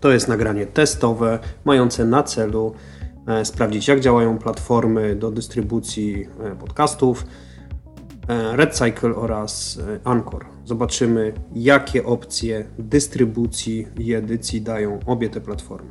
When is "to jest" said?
0.00-0.28